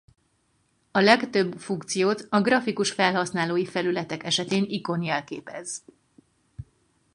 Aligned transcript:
A 0.91 0.99
legtöbb 0.99 1.59
funkciót 1.59 2.27
a 2.29 2.41
grafikus 2.41 2.91
felhasználói 2.91 3.65
felületek 3.65 4.23
esetén 4.23 4.63
ikon 4.63 5.01
jelképez. 5.01 5.83